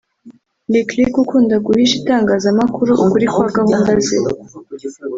[0.71, 4.17] Lick Lick ukunda guhisha itangazamakuru ukuri kwa gahunda ze